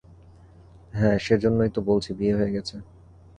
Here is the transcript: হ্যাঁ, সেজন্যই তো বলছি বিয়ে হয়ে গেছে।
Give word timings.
হ্যাঁ, 0.93 1.17
সেজন্যই 1.19 1.71
তো 1.73 1.79
বলছি 1.81 2.09
বিয়ে 2.13 2.35
হয়ে 2.35 2.51
গেছে। 2.51 2.75